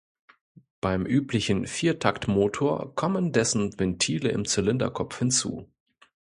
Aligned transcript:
Beim 0.81 1.05
üblichen 1.05 1.67
Viertaktmotor 1.67 2.95
kommen 2.95 3.33
dessen 3.33 3.77
Ventile 3.79 4.29
im 4.29 4.45
Zylinderkopf 4.45 5.19
hinzu. 5.19 5.69